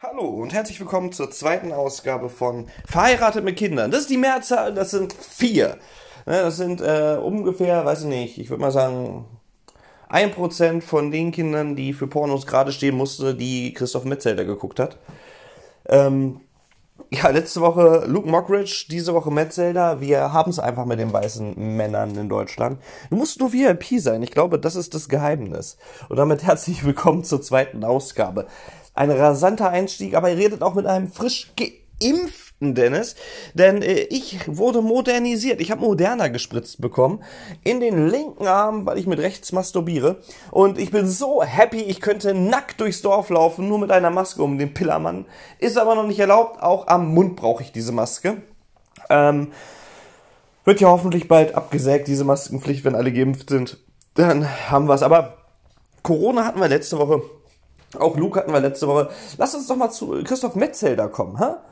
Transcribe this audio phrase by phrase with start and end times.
[0.00, 3.90] Hallo und herzlich willkommen zur zweiten Ausgabe von Verheiratet mit Kindern.
[3.90, 5.76] Das ist die Mehrzahl, das sind vier.
[6.24, 9.24] Ne, Das sind äh, ungefähr, weiß ich nicht, ich würde mal sagen,
[10.08, 14.78] ein Prozent von den Kindern, die für Pornos gerade stehen musste, die Christoph Metzelder geguckt
[14.78, 14.98] hat.
[15.86, 16.42] Ähm,
[17.10, 20.00] ja, letzte Woche Luke Mockridge, diese Woche Metzelder.
[20.00, 22.80] Wir haben es einfach mit den weißen Männern in Deutschland.
[23.10, 24.22] Du musst nur VIP sein.
[24.22, 25.76] Ich glaube, das ist das Geheimnis.
[26.08, 28.46] Und damit herzlich willkommen zur zweiten Ausgabe.
[28.98, 33.14] Ein rasanter Einstieg, aber ihr redet auch mit einem frisch geimpften Dennis,
[33.54, 35.60] denn äh, ich wurde modernisiert.
[35.60, 37.22] Ich habe moderner gespritzt bekommen
[37.62, 40.16] in den linken Arm, weil ich mit rechts masturbiere.
[40.50, 44.42] Und ich bin so happy, ich könnte nackt durchs Dorf laufen, nur mit einer Maske
[44.42, 45.26] um den Pillermann.
[45.60, 46.60] Ist aber noch nicht erlaubt.
[46.60, 48.42] Auch am Mund brauche ich diese Maske.
[49.10, 49.52] Ähm,
[50.64, 53.78] wird ja hoffentlich bald abgesägt, diese Maskenpflicht, wenn alle geimpft sind.
[54.14, 55.04] Dann haben wir es.
[55.04, 55.36] Aber
[56.02, 57.22] Corona hatten wir letzte Woche.
[57.96, 59.08] Auch Luke hatten wir letzte Woche.
[59.38, 61.62] Lass uns doch mal zu Christoph Metzelder kommen, ha?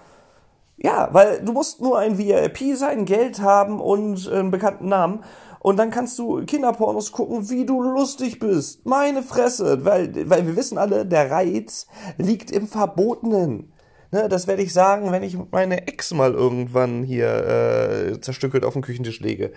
[0.78, 5.24] Ja, weil du musst nur ein VIP sein, Geld haben und äh, einen bekannten Namen.
[5.60, 8.86] Und dann kannst du Kinderpornos gucken, wie du lustig bist.
[8.86, 9.84] Meine Fresse.
[9.84, 11.86] Weil, weil wir wissen alle, der Reiz
[12.18, 13.72] liegt im Verbotenen.
[14.12, 18.74] Ne, das werde ich sagen, wenn ich meine Ex mal irgendwann hier äh, zerstückelt auf
[18.74, 19.52] den Küchentisch lege.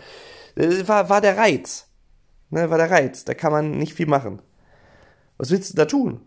[0.56, 1.88] Äh, war, war der Reiz.
[2.50, 3.26] Ne, war der Reiz.
[3.26, 4.42] Da kann man nicht viel machen.
[5.38, 6.22] Was willst du da tun?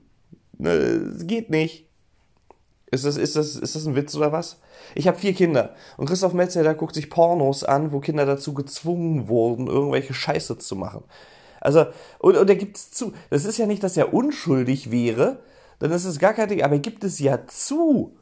[0.62, 1.88] Ne, es geht nicht.
[2.92, 4.60] Ist das, ist, das, ist das ein Witz oder was?
[4.94, 9.26] Ich habe vier Kinder und Christoph Metzelder guckt sich Pornos an, wo Kinder dazu gezwungen
[9.26, 11.02] wurden, irgendwelche Scheiße zu machen.
[11.60, 11.86] Also,
[12.20, 13.12] und, und er gibt es zu.
[13.30, 15.40] Das ist ja nicht, dass er unschuldig wäre,
[15.80, 18.16] dann ist es gar kein Ding, aber er gibt es ja zu.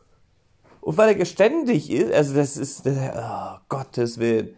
[0.80, 4.56] Und weil er geständig ist, also das ist, oh, Gottes Willen.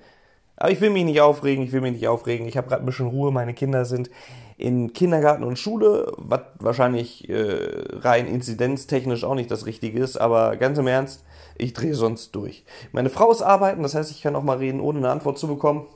[0.54, 2.46] Aber ich will mich nicht aufregen, ich will mich nicht aufregen.
[2.46, 4.08] Ich habe gerade ein bisschen Ruhe, meine Kinder sind
[4.56, 10.56] in Kindergarten und Schule, was wahrscheinlich äh, rein inzidenztechnisch auch nicht das Richtige ist, aber
[10.56, 11.24] ganz im Ernst,
[11.56, 12.64] ich drehe sonst durch.
[12.92, 15.48] Meine Frau ist arbeiten, das heißt, ich kann auch mal reden, ohne eine Antwort zu
[15.48, 15.86] bekommen.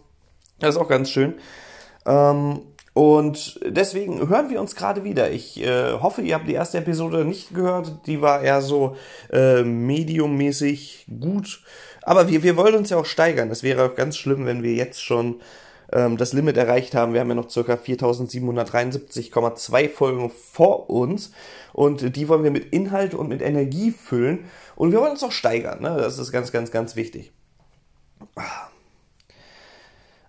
[0.59, 1.35] Das ist auch ganz schön.
[2.07, 2.63] Ähm,
[2.97, 5.31] und deswegen hören wir uns gerade wieder.
[5.31, 8.07] Ich äh, hoffe, ihr habt die erste Episode nicht gehört.
[8.07, 8.97] Die war eher so
[9.31, 11.63] äh, mediummäßig gut.
[12.01, 13.51] Aber wir, wir wollen uns ja auch steigern.
[13.51, 15.41] Es wäre auch ganz schlimm, wenn wir jetzt schon
[15.93, 17.13] ähm, das Limit erreicht haben.
[17.13, 21.33] Wir haben ja noch circa 4773,2 Folgen vor uns.
[21.73, 24.47] Und die wollen wir mit Inhalt und mit Energie füllen.
[24.75, 25.83] Und wir wollen uns auch steigern.
[25.83, 25.97] Ne?
[25.97, 27.33] Das ist ganz, ganz, ganz wichtig.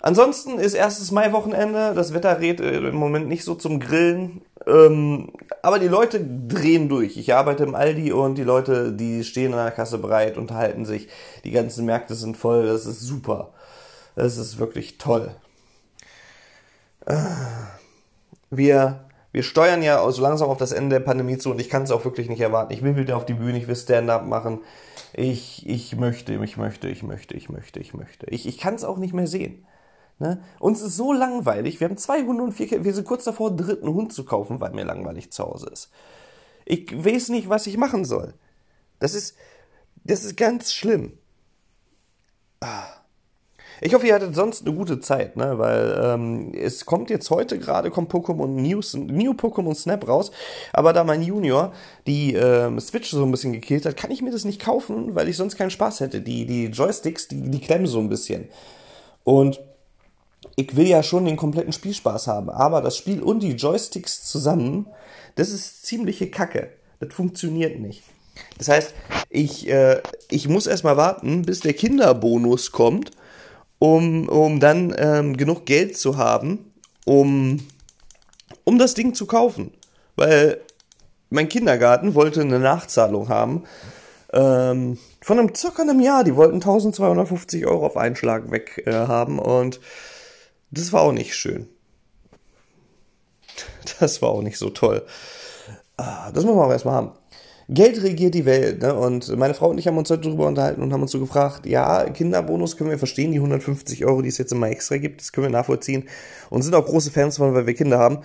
[0.01, 1.93] Ansonsten ist erstes Mai-Wochenende.
[1.95, 4.41] Das Wetter rät äh, im Moment nicht so zum Grillen.
[4.65, 5.31] Ähm,
[5.61, 7.17] aber die Leute drehen durch.
[7.17, 11.07] Ich arbeite im Aldi und die Leute, die stehen an der Kasse bereit, unterhalten sich.
[11.43, 12.67] Die ganzen Märkte sind voll.
[12.67, 13.53] Das ist super.
[14.15, 15.31] Das ist wirklich toll.
[18.49, 21.83] Wir, wir steuern ja so langsam auf das Ende der Pandemie zu und ich kann
[21.83, 22.73] es auch wirklich nicht erwarten.
[22.73, 24.61] Ich will wieder auf die Bühne, ich will Stand-up machen.
[25.13, 28.25] Ich, ich möchte, ich möchte, ich möchte, ich möchte, ich möchte.
[28.27, 29.65] Ich, ich kann es auch nicht mehr sehen.
[30.19, 30.41] Ne?
[30.59, 31.79] Uns ist so langweilig.
[31.79, 32.85] Wir haben zwei Hunde und vier Kinder.
[32.85, 35.91] Wir sind kurz davor, einen dritten Hund zu kaufen, weil mir langweilig zu Hause ist.
[36.65, 38.33] Ich weiß nicht, was ich machen soll.
[38.99, 39.37] Das ist,
[40.03, 41.17] das ist ganz schlimm.
[42.59, 42.97] Ah.
[43.81, 45.59] Ich hoffe, ihr hattet sonst eine gute Zeit, ne?
[45.59, 50.31] Weil ähm, es kommt jetzt heute gerade kommt Pokémon News, New Pokémon Snap raus,
[50.73, 51.73] aber da mein Junior
[52.07, 55.29] die ähm, Switch so ein bisschen gekillt hat, kann ich mir das nicht kaufen, weil
[55.29, 56.21] ich sonst keinen Spaß hätte.
[56.21, 58.47] Die die Joysticks, die die klemmen so ein bisschen.
[59.23, 59.59] Und
[60.55, 64.87] ich will ja schon den kompletten Spielspaß haben, aber das Spiel und die Joysticks zusammen,
[65.35, 66.71] das ist ziemliche Kacke.
[66.99, 68.03] Das funktioniert nicht.
[68.57, 68.93] Das heißt,
[69.29, 73.11] ich, äh, ich muss erstmal warten, bis der Kinderbonus kommt,
[73.79, 76.71] um, um dann ähm, genug Geld zu haben,
[77.05, 77.59] um,
[78.63, 79.71] um das Ding zu kaufen.
[80.15, 80.61] Weil
[81.29, 83.63] mein Kindergarten wollte eine Nachzahlung haben
[84.33, 86.23] ähm, von einem circa einem Jahr.
[86.23, 89.79] Die wollten 1250 Euro auf einen Schlag weg äh, haben und
[90.71, 91.67] das war auch nicht schön.
[93.99, 95.05] Das war auch nicht so toll.
[95.95, 97.11] Ah, das muss man auch erstmal haben.
[97.69, 98.95] Geld regiert die Welt, ne?
[98.95, 101.65] Und meine Frau und ich haben uns heute darüber unterhalten und haben uns so gefragt,
[101.65, 105.33] ja, Kinderbonus können wir verstehen, die 150 Euro, die es jetzt immer extra gibt, das
[105.33, 106.05] können wir nachvollziehen
[106.49, 108.19] und sind auch große Fans von, weil wir Kinder haben.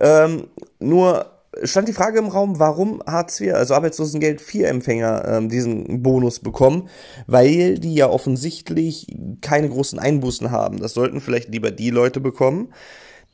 [0.00, 0.48] Ähm,
[0.80, 1.26] nur
[1.62, 6.88] stand die Frage im Raum, warum Hartz IV, also Arbeitslosengeld IV-Empfänger, ähm, diesen Bonus bekommen,
[7.26, 10.80] weil die ja offensichtlich keine großen Einbußen haben.
[10.80, 12.72] Das sollten vielleicht lieber die Leute bekommen,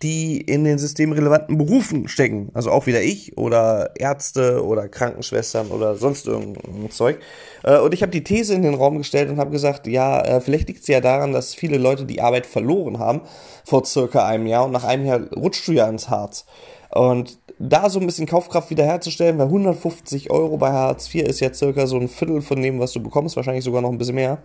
[0.04, 2.50] die in den systemrelevanten Berufen stecken.
[2.52, 7.18] Also auch wieder ich oder Ärzte oder Krankenschwestern oder sonst irgendein Zeug.
[7.62, 10.40] Äh, und ich habe die These in den Raum gestellt und habe gesagt, ja, äh,
[10.42, 13.22] vielleicht liegt es ja daran, dass viele Leute die Arbeit verloren haben
[13.64, 16.44] vor circa einem Jahr und nach einem Jahr rutscht du ja ins Harz.
[16.90, 21.52] Und da so ein bisschen Kaufkraft wiederherzustellen, weil 150 Euro bei Hartz IV ist ja
[21.52, 24.42] circa so ein Viertel von dem, was du bekommst, wahrscheinlich sogar noch ein bisschen mehr.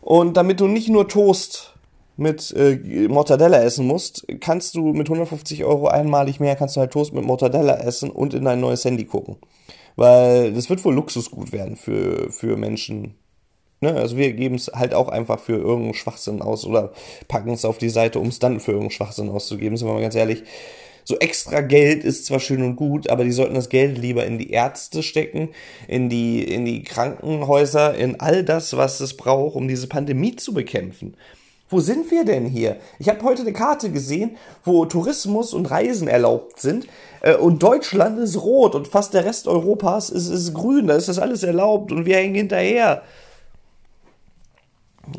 [0.00, 1.71] Und damit du nicht nur Toast
[2.22, 6.92] mit äh, Mortadella essen musst, kannst du mit 150 Euro einmalig mehr, kannst du halt
[6.92, 9.36] Toast mit Mortadella essen und in dein neues Handy gucken.
[9.96, 13.16] Weil das wird wohl Luxusgut werden für, für Menschen.
[13.80, 13.94] Ne?
[13.94, 16.92] Also wir geben es halt auch einfach für irgendeinen Schwachsinn aus oder
[17.28, 20.00] packen es auf die Seite, um es dann für irgendeinen Schwachsinn auszugeben, sind wir mal
[20.00, 20.44] ganz ehrlich.
[21.04, 24.38] So extra Geld ist zwar schön und gut, aber die sollten das Geld lieber in
[24.38, 25.48] die Ärzte stecken,
[25.88, 30.54] in die, in die Krankenhäuser, in all das, was es braucht, um diese Pandemie zu
[30.54, 31.16] bekämpfen.
[31.72, 32.76] Wo sind wir denn hier?
[32.98, 36.86] Ich habe heute eine Karte gesehen, wo Tourismus und Reisen erlaubt sind.
[37.22, 40.86] Äh, und Deutschland ist rot und fast der Rest Europas ist, ist grün.
[40.86, 43.02] Da ist das alles erlaubt und wir hängen hinterher.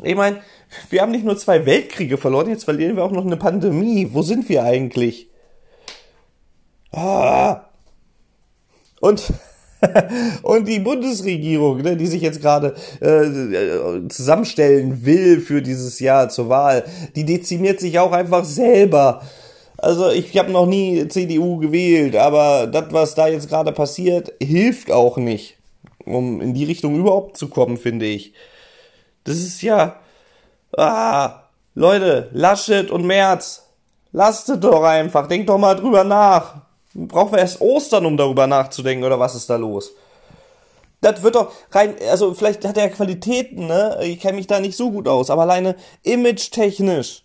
[0.04, 0.42] Ich meine,
[0.90, 4.10] wir haben nicht nur zwei Weltkriege verloren, jetzt verlieren wir auch noch eine Pandemie.
[4.12, 5.28] Wo sind wir eigentlich?
[6.92, 7.64] Ah.
[9.00, 9.32] Und,
[10.42, 16.48] und die Bundesregierung, ne, die sich jetzt gerade äh, zusammenstellen will für dieses Jahr zur
[16.48, 16.84] Wahl,
[17.16, 19.22] die dezimiert sich auch einfach selber.
[19.78, 24.90] Also ich habe noch nie CDU gewählt, aber das, was da jetzt gerade passiert, hilft
[24.90, 25.56] auch nicht,
[26.04, 28.32] um in die Richtung überhaupt zu kommen, finde ich.
[29.24, 29.96] Das ist ja...
[30.76, 31.44] Ah,
[31.76, 33.66] Leute, Laschet und Merz,
[34.12, 36.62] lasst doch einfach, denkt doch mal drüber nach.
[36.94, 39.92] Brauchen wir erst Ostern, um darüber nachzudenken, oder was ist da los?
[41.00, 43.98] Das wird doch rein, also vielleicht hat er Qualitäten, ne?
[44.02, 47.24] Ich kenne mich da nicht so gut aus, aber alleine image-technisch.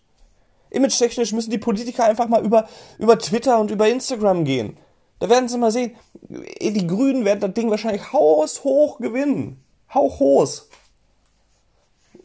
[0.71, 2.67] Image-technisch müssen die Politiker einfach mal über,
[2.97, 4.77] über Twitter und über Instagram gehen.
[5.19, 9.63] Da werden sie mal sehen, die Grünen werden das Ding wahrscheinlich haushoch gewinnen.
[9.93, 10.69] Hauchhoß.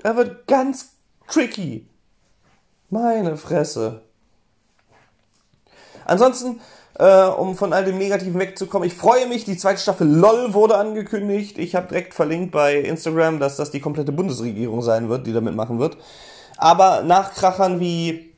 [0.02, 0.90] Er wird ganz
[1.28, 1.86] tricky.
[2.90, 4.02] Meine Fresse.
[6.04, 6.60] Ansonsten
[6.98, 8.86] äh, um von all dem Negativen wegzukommen.
[8.86, 11.58] Ich freue mich, die zweite Staffel LOL wurde angekündigt.
[11.58, 15.54] Ich habe direkt verlinkt bei Instagram, dass das die komplette Bundesregierung sein wird, die damit
[15.54, 15.96] machen wird.
[16.56, 18.34] Aber Nachkrachern wie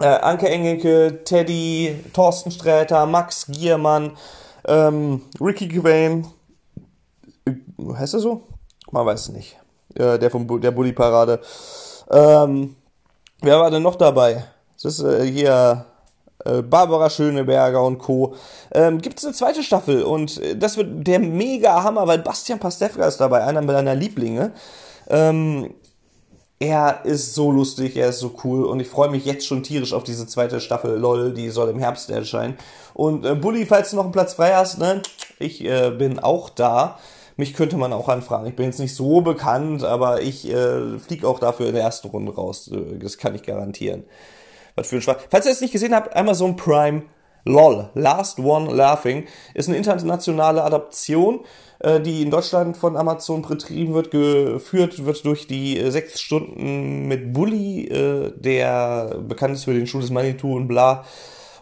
[0.00, 4.12] äh, Anke Engelke, Teddy, Thorsten Sträter, Max Giermann,
[4.66, 6.26] ähm, Ricky Quain,
[7.46, 7.52] äh,
[7.94, 8.42] heißt er so?
[8.90, 9.56] Man weiß es nicht.
[9.94, 11.40] Äh, der vom Bu der Bully Parade.
[12.10, 12.76] Ähm,
[13.40, 14.44] wer war denn noch dabei?
[14.74, 15.86] Das ist äh, hier
[16.46, 18.34] äh, Barbara Schöneberger und Co.
[18.72, 22.58] Ähm, Gibt es eine zweite Staffel und äh, das wird der mega Hammer, weil Bastian
[22.58, 24.52] Pastewka ist dabei, einer meiner Lieblinge.
[25.08, 25.70] Ähm,
[26.58, 29.92] er ist so lustig, er ist so cool und ich freue mich jetzt schon tierisch
[29.92, 32.56] auf diese zweite Staffel LOL, die soll im Herbst erscheinen.
[32.94, 35.02] Und äh, Bully, falls du noch einen Platz frei hast, ne,
[35.38, 36.98] ich äh, bin auch da.
[37.38, 38.46] Mich könnte man auch anfragen.
[38.46, 42.08] Ich bin jetzt nicht so bekannt, aber ich äh, fliege auch dafür in der ersten
[42.08, 42.70] Runde raus.
[42.72, 44.04] Äh, das kann ich garantieren.
[44.76, 45.16] Was für ein Schwach.
[45.30, 47.02] Falls ihr es nicht gesehen habt, Amazon Prime
[47.44, 49.24] LOL, Last One Laughing,
[49.54, 51.40] ist eine internationale Adaption,
[51.78, 57.08] äh, die in Deutschland von Amazon betrieben wird, geführt wird durch die äh, sechs Stunden
[57.08, 61.04] mit Bully, äh, der bekannt ist für den Schuh des Manitou und bla.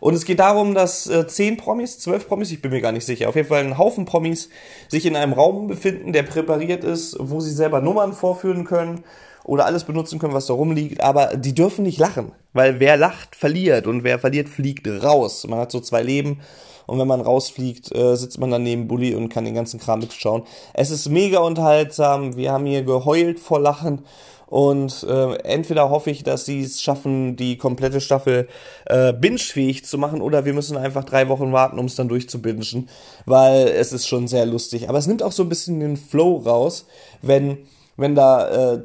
[0.00, 3.06] Und es geht darum, dass äh, zehn Promis, zwölf Promis, ich bin mir gar nicht
[3.06, 4.48] sicher, auf jeden Fall ein Haufen Promis
[4.88, 9.04] sich in einem Raum befinden, der präpariert ist, wo sie selber Nummern vorführen können
[9.44, 13.36] oder alles benutzen können, was da rumliegt, aber die dürfen nicht lachen, weil wer lacht,
[13.36, 15.46] verliert und wer verliert, fliegt raus.
[15.46, 16.40] Man hat so zwei Leben
[16.86, 20.00] und wenn man rausfliegt, äh, sitzt man dann neben Bulli und kann den ganzen Kram
[20.00, 20.42] mitschauen.
[20.72, 24.02] Es ist mega unterhaltsam, wir haben hier geheult vor Lachen
[24.46, 28.48] und äh, entweder hoffe ich, dass sie es schaffen, die komplette Staffel
[28.86, 32.88] äh, binge-fähig zu machen, oder wir müssen einfach drei Wochen warten, um es dann durchzubingen,
[33.26, 34.88] weil es ist schon sehr lustig.
[34.88, 36.86] Aber es nimmt auch so ein bisschen den Flow raus,
[37.22, 37.58] wenn
[37.96, 38.82] wenn da äh,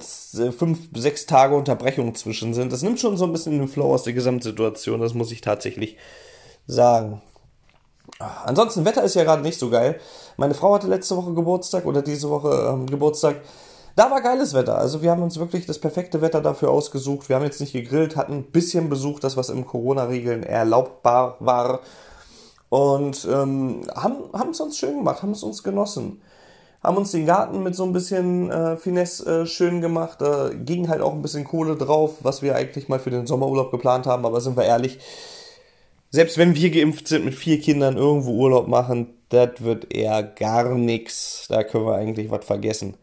[0.51, 2.71] fünf, sechs Tage Unterbrechung zwischen sind.
[2.71, 5.97] Das nimmt schon so ein bisschen den Flow aus der Gesamtsituation, das muss ich tatsächlich
[6.67, 7.21] sagen.
[8.19, 9.99] Ansonsten, Wetter ist ja gerade nicht so geil.
[10.37, 13.41] Meine Frau hatte letzte Woche Geburtstag oder diese Woche ähm, Geburtstag.
[13.95, 14.77] Da war geiles Wetter.
[14.77, 17.29] Also wir haben uns wirklich das perfekte Wetter dafür ausgesucht.
[17.29, 21.81] Wir haben jetzt nicht gegrillt, hatten ein bisschen Besuch, das was im Corona-Regeln erlaubbar war.
[22.69, 26.21] Und ähm, haben es uns schön gemacht, haben es uns genossen
[26.83, 30.21] haben uns den Garten mit so ein bisschen äh, Finesse äh, schön gemacht.
[30.21, 33.71] Da ging halt auch ein bisschen Kohle drauf, was wir eigentlich mal für den Sommerurlaub
[33.71, 34.25] geplant haben.
[34.25, 34.99] Aber sind wir ehrlich,
[36.09, 40.73] selbst wenn wir geimpft sind mit vier Kindern irgendwo Urlaub machen, das wird eher gar
[40.75, 41.47] nichts.
[41.49, 42.95] Da können wir eigentlich was vergessen.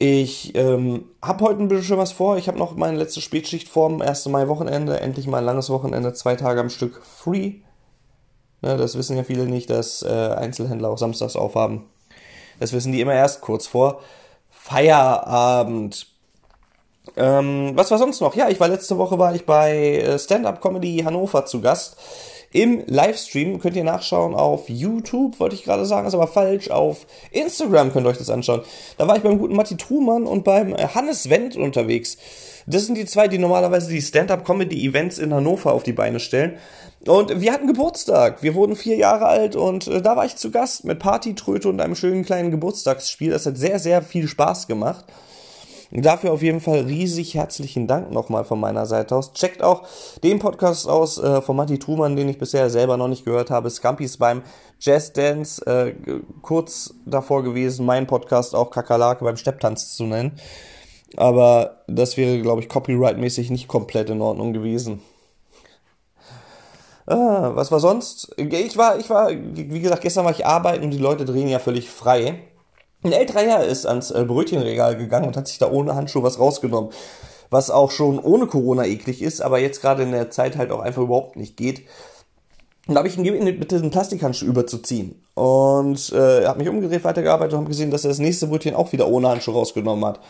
[0.00, 2.36] Ich ähm, habe heute ein bisschen was vor.
[2.36, 4.26] Ich habe noch meine letzte Spätschicht vorm 1.
[4.26, 5.00] Mai-Wochenende.
[5.00, 7.54] Endlich mal ein langes Wochenende, zwei Tage am Stück free.
[8.62, 11.84] Ja, das wissen ja viele nicht, dass äh, Einzelhändler auch samstags aufhaben.
[12.58, 14.00] Das wissen die immer erst kurz vor
[14.50, 16.06] Feierabend.
[17.16, 18.34] Ähm, was war sonst noch?
[18.34, 21.96] Ja, ich war letzte Woche war ich bei äh, Stand-Up Comedy Hannover zu Gast.
[22.50, 26.70] Im Livestream könnt ihr nachschauen auf YouTube, wollte ich gerade sagen, ist aber falsch.
[26.70, 28.62] Auf Instagram könnt ihr euch das anschauen.
[28.96, 32.16] Da war ich beim guten Matti Trumann und beim äh, Hannes Wendt unterwegs.
[32.66, 36.56] Das sind die zwei, die normalerweise die Stand-Up-Comedy-Events in Hannover auf die Beine stellen.
[37.06, 38.42] Und wir hatten Geburtstag.
[38.42, 41.80] Wir wurden vier Jahre alt und äh, da war ich zu Gast mit Partytröte und
[41.80, 43.30] einem schönen kleinen Geburtstagsspiel.
[43.30, 45.04] Das hat sehr, sehr viel Spaß gemacht.
[45.90, 49.32] Dafür auf jeden Fall riesig herzlichen Dank nochmal von meiner Seite aus.
[49.32, 49.86] Checkt auch
[50.22, 53.70] den Podcast aus äh, von Matti Truman, den ich bisher selber noch nicht gehört habe.
[53.70, 54.42] Scampis beim
[54.80, 55.94] Jazz Dance, äh,
[56.42, 60.38] kurz davor gewesen, mein Podcast auch Kakerlake beim Stepptanz zu nennen.
[61.16, 65.00] Aber das wäre, glaube ich, copyright-mäßig nicht komplett in Ordnung gewesen.
[67.06, 68.34] Ah, was war sonst?
[68.36, 71.58] Ich war, ich war, wie gesagt, gestern war ich arbeiten und die Leute drehen ja
[71.58, 72.40] völlig frei.
[73.02, 76.38] Ein älterer Herr ist ans äh, Brötchenregal gegangen und hat sich da ohne Handschuh was
[76.38, 76.90] rausgenommen.
[77.50, 80.80] Was auch schon ohne Corona eklig ist, aber jetzt gerade in der Zeit halt auch
[80.80, 81.82] einfach überhaupt nicht geht.
[82.86, 85.22] Und da habe ich ihn gebeten, bitte einen Plastikhandschuh überzuziehen.
[85.34, 88.74] Und äh, er hat mich umgedreht, weitergearbeitet und habe gesehen, dass er das nächste Brötchen
[88.74, 90.20] auch wieder ohne Handschuh rausgenommen hat.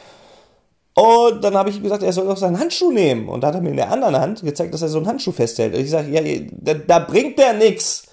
[0.95, 3.29] Und dann habe ich ihm gesagt, er soll doch seinen Handschuh nehmen.
[3.29, 5.31] Und da hat er mir in der anderen Hand gezeigt, dass er so einen Handschuh
[5.31, 5.73] festhält.
[5.75, 6.21] Und ich sage, ja,
[6.51, 8.08] da, da bringt der nix.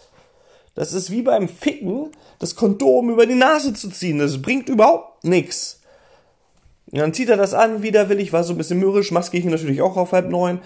[0.76, 4.20] Das ist wie beim Ficken, das Kondom über die Nase zu ziehen.
[4.20, 5.80] Das bringt überhaupt nichts.
[6.92, 9.82] Und dann zieht er das an, widerwillig, war so ein bisschen mürrisch, maske ich natürlich
[9.82, 10.60] auch auf halb neun.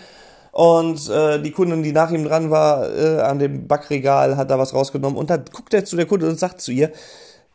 [0.52, 4.58] Und äh, die Kundin, die nach ihm dran war, äh, an dem Backregal, hat da
[4.58, 5.18] was rausgenommen.
[5.18, 6.92] Und dann guckt er zu der Kundin und sagt zu ihr,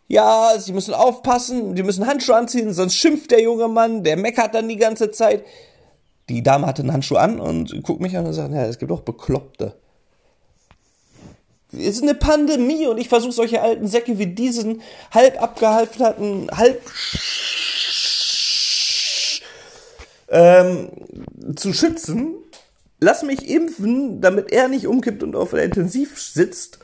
[0.07, 4.55] ja, sie müssen aufpassen, die müssen Handschuhe anziehen, sonst schimpft der junge Mann, der meckert
[4.55, 5.45] dann die ganze Zeit.
[6.29, 8.93] Die Dame hatte einen Handschuh an und guckt mich an und sagt, ja, es gibt
[8.93, 9.75] auch Bekloppte
[11.79, 16.81] es ist eine Pandemie und ich versuche solche alten Säcke wie diesen halb abgehalfterten, halb
[20.29, 20.91] ähm,
[21.57, 22.35] zu schützen.
[23.01, 26.79] Lass mich impfen, damit er nicht umkippt und auf der Intensiv sitzt.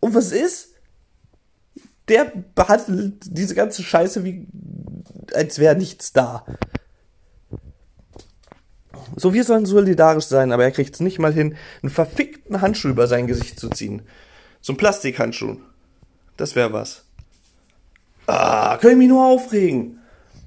[0.00, 0.68] Und was ist?
[2.08, 4.46] Der behandelt diese ganze Scheiße wie,
[5.34, 6.46] als wäre nichts da.
[9.18, 12.88] So, wir sollen solidarisch sein, aber er kriegt es nicht mal hin, einen verfickten Handschuh
[12.88, 14.02] über sein Gesicht zu ziehen.
[14.60, 15.56] So ein Plastikhandschuh.
[16.36, 17.04] Das wäre was.
[18.26, 19.98] Ah, können ich mich nur aufregen.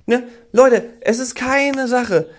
[0.05, 0.23] Ne?
[0.51, 2.29] Leute, es ist keine Sache.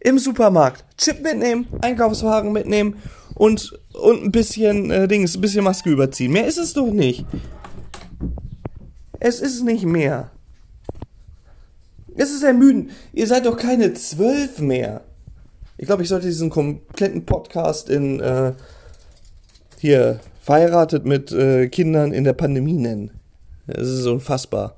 [0.00, 2.96] Im Supermarkt Chip mitnehmen, Einkaufswagen mitnehmen
[3.34, 6.32] und, und ein bisschen äh, Dings, ein bisschen Maske überziehen.
[6.32, 7.24] Mehr ist es doch nicht.
[9.20, 10.30] Es ist nicht mehr.
[12.16, 12.90] Es ist ermüdend.
[13.12, 15.02] Ihr seid doch keine zwölf mehr.
[15.82, 18.52] Ich glaube, ich sollte diesen kompletten Podcast in äh,
[19.80, 23.10] hier verheiratet mit äh, Kindern in der Pandemie nennen.
[23.66, 24.76] Das ist unfassbar.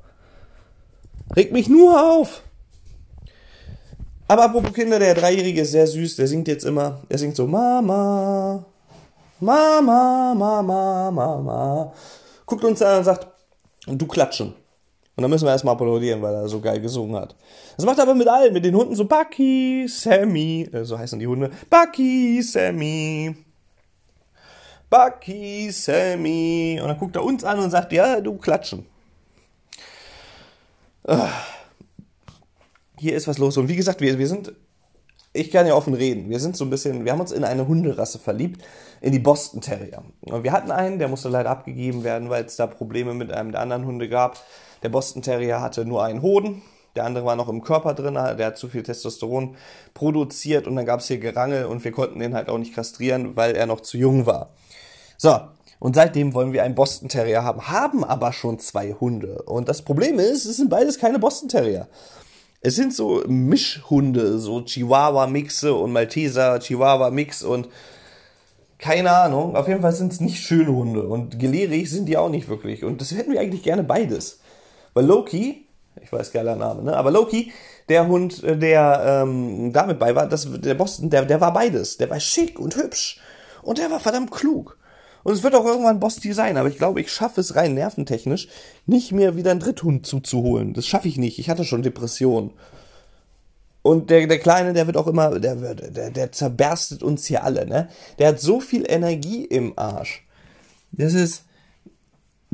[1.36, 2.42] Regt mich nur auf.
[4.28, 6.16] Aber apropos Kinder, der Dreijährige ist sehr süß.
[6.16, 7.02] Der singt jetzt immer.
[7.10, 8.64] Er singt so Mama,
[9.40, 11.92] Mama, Mama, Mama.
[12.46, 13.26] Guckt uns an und sagt,
[13.86, 14.54] du klatschen.
[15.16, 17.36] Und dann müssen wir erstmal applaudieren, weil er so geil gesungen hat.
[17.76, 21.18] Das macht er aber mit allen, mit den Hunden so Bucky, Sammy, äh, so heißen
[21.18, 21.50] die Hunde.
[21.70, 23.36] Bucky, Sammy.
[24.90, 26.80] Bucky, Sammy.
[26.82, 28.86] Und dann guckt er uns an und sagt, ja, du klatschen.
[31.06, 31.28] Ah.
[32.98, 33.56] Hier ist was los.
[33.56, 34.52] Und wie gesagt, wir, wir sind,
[35.32, 37.68] ich kann ja offen reden, wir sind so ein bisschen, wir haben uns in eine
[37.68, 38.64] Hunderasse verliebt,
[39.00, 40.02] in die Boston Terrier.
[40.22, 43.52] Und wir hatten einen, der musste leider abgegeben werden, weil es da Probleme mit einem
[43.52, 44.38] der anderen Hunde gab.
[44.84, 46.60] Der Boston Terrier hatte nur einen Hoden,
[46.94, 49.56] der andere war noch im Körper drin, der hat zu viel Testosteron
[49.94, 53.34] produziert und dann gab es hier Gerangel und wir konnten den halt auch nicht kastrieren,
[53.34, 54.50] weil er noch zu jung war.
[55.16, 55.40] So,
[55.80, 59.42] und seitdem wollen wir einen Boston Terrier haben, haben aber schon zwei Hunde.
[59.42, 61.88] Und das Problem ist, es sind beides keine Boston Terrier.
[62.60, 67.68] Es sind so Mischhunde, so Chihuahua-Mixe und Malteser Chihuahua-Mix und
[68.78, 69.56] keine Ahnung.
[69.56, 72.84] Auf jeden Fall sind es nicht schöne Hunde und gelehrig sind die auch nicht wirklich.
[72.84, 74.40] Und das hätten wir eigentlich gerne beides.
[74.94, 75.66] Weil Loki,
[76.00, 76.96] ich weiß geiler Name, ne?
[76.96, 77.52] Aber Loki,
[77.88, 81.98] der Hund, äh, der ähm, damit bei war, das, der Boston, der, der war beides.
[81.98, 83.20] Der war schick und hübsch.
[83.62, 84.78] Und der war verdammt klug.
[85.24, 88.48] Und es wird auch irgendwann Bosti sein, aber ich glaube, ich schaffe es rein nerventechnisch,
[88.84, 90.74] nicht mehr wieder einen Dritthund zuzuholen.
[90.74, 91.38] Das schaffe ich nicht.
[91.38, 92.50] Ich hatte schon Depressionen.
[93.80, 97.66] Und der, der Kleine, der wird auch immer, der, der, der zerberstet uns hier alle,
[97.66, 97.88] ne?
[98.18, 100.26] Der hat so viel Energie im Arsch.
[100.92, 101.44] Das ist,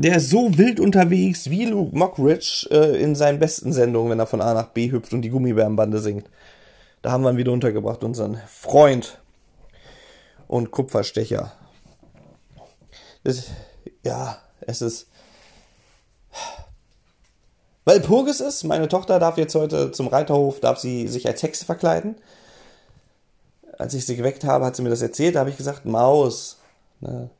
[0.02, 4.26] der ist so wild unterwegs wie Luke Mockridge äh, in seinen besten Sendungen, wenn er
[4.26, 6.28] von A nach B hüpft und die Gummibärenbande singt.
[7.02, 9.18] Da haben wir ihn wieder untergebracht, unseren Freund
[10.48, 11.52] und Kupferstecher.
[13.24, 13.46] Das,
[14.04, 15.06] ja, es ist.
[17.84, 21.64] Weil Purgis ist, meine Tochter darf jetzt heute zum Reiterhof, darf sie sich als Hexe
[21.64, 22.16] verkleiden.
[23.78, 26.58] Als ich sie geweckt habe, hat sie mir das erzählt, da habe ich gesagt, Maus,
[27.00, 27.30] ne,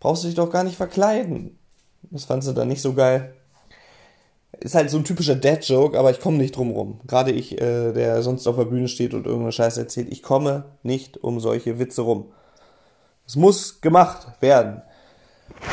[0.00, 1.57] brauchst du dich doch gar nicht verkleiden.
[2.10, 3.34] Das fand sie dann nicht so geil.
[4.60, 7.00] Ist halt so ein typischer Dad-Joke, aber ich komme nicht drum rum.
[7.06, 10.64] Gerade ich, äh, der sonst auf der Bühne steht und irgendeine Scheiße erzählt, ich komme
[10.82, 12.32] nicht um solche Witze rum.
[13.26, 14.82] Es muss gemacht werden.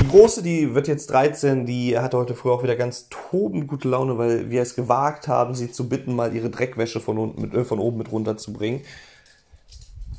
[0.01, 3.87] Die Große, die wird jetzt 13, die hatte heute früh auch wieder ganz tobend gute
[3.87, 7.53] Laune, weil wir es gewagt haben, sie zu bitten, mal ihre Dreckwäsche von, unten mit,
[7.53, 8.81] äh, von oben mit runterzubringen.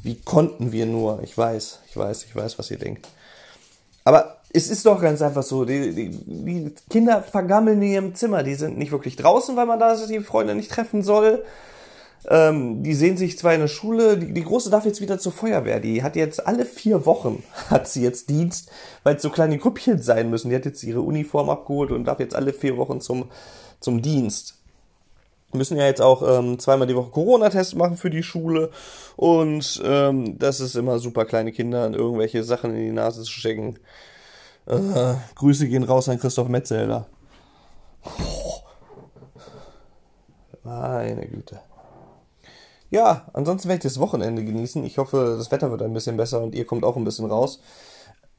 [0.02, 1.22] Wie konnten wir nur?
[1.22, 3.08] Ich weiß, ich weiß, ich weiß, was ihr denkt.
[4.04, 8.42] Aber es ist doch ganz einfach so, die, die, die Kinder vergammeln in ihrem Zimmer,
[8.42, 11.44] die sind nicht wirklich draußen, weil man da die Freunde nicht treffen soll.
[12.28, 15.32] Ähm, die sehen sich zwar in der Schule, die, die Große darf jetzt wieder zur
[15.32, 15.78] Feuerwehr.
[15.78, 18.70] Die hat jetzt alle vier Wochen hat sie jetzt Dienst,
[19.02, 20.48] weil es so kleine Grüppchen sein müssen.
[20.48, 23.26] Die hat jetzt ihre Uniform abgeholt und darf jetzt alle vier Wochen zum,
[23.80, 24.54] zum Dienst.
[25.52, 28.70] Müssen ja jetzt auch ähm, zweimal die Woche Corona-Test machen für die Schule.
[29.16, 33.78] Und ähm, das ist immer super, kleine Kinder irgendwelche Sachen in die Nase zu stecken.
[34.66, 37.06] Äh, Grüße gehen raus an Christoph Metzelder.
[40.62, 41.60] Meine Güte
[42.90, 44.84] ja, ansonsten werde ich das Wochenende genießen.
[44.84, 47.60] Ich hoffe, das Wetter wird ein bisschen besser und ihr kommt auch ein bisschen raus.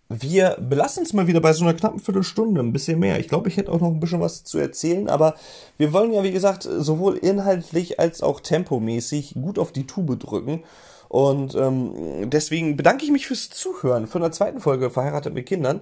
[0.10, 3.20] Wir belassen es mal wieder bei so einer knappen Viertelstunde, ein bisschen mehr.
[3.20, 5.36] Ich glaube, ich hätte auch noch ein bisschen was zu erzählen, aber
[5.78, 10.64] wir wollen ja, wie gesagt, sowohl inhaltlich als auch tempomäßig gut auf die Tube drücken.
[11.10, 15.82] Und ähm, deswegen bedanke ich mich fürs Zuhören von der zweiten Folge Verheiratet mit Kindern.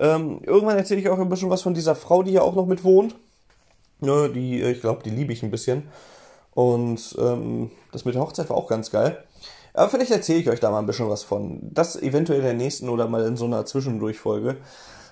[0.00, 2.66] Ähm, irgendwann erzähle ich auch ein bisschen was von dieser Frau, die hier auch noch
[2.66, 3.14] mit wohnt.
[4.00, 5.88] Ne, die, ich glaube, die liebe ich ein bisschen.
[6.52, 9.22] Und ähm, das mit der Hochzeit war auch ganz geil.
[9.74, 11.60] Aber vielleicht erzähle ich euch da mal ein bisschen was von.
[11.62, 14.56] Das eventuell in der nächsten oder mal in so einer Zwischendurchfolge.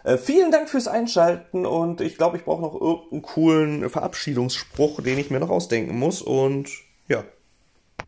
[0.04, 5.18] Äh, vielen Dank fürs Einschalten und ich glaube, ich brauche noch irgendeinen coolen Verabschiedungsspruch, den
[5.18, 6.22] ich mir noch ausdenken muss.
[6.22, 6.70] Und
[7.08, 7.24] ja,